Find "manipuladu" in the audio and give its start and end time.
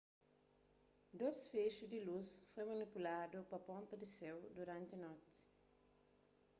2.71-3.37